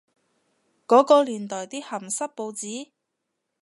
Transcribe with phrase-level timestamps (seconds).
[0.87, 2.89] 嗰個年代嘅鹹濕報紙？